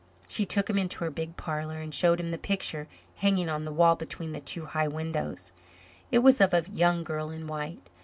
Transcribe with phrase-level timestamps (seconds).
[0.27, 3.71] She took him into her big parlor and showed him the picture hanging on the
[3.71, 5.51] wall between the two high windows.
[6.09, 7.87] It was of a young girl in white.